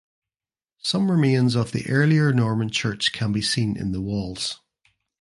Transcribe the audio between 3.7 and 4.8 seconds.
in the walls.